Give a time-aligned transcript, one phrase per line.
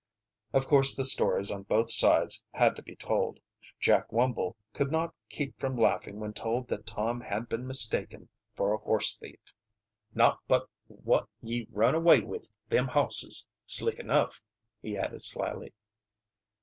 [0.51, 3.39] Of course the stories on both sides had to be told.
[3.79, 8.73] Jack Wumble could not keep from laughing when told that Tom had been mistaken for
[8.73, 9.53] a horse thief.
[10.15, 14.41] "Not but wot ye run away with them hosses slick enough,"
[14.81, 15.71] he added slyly.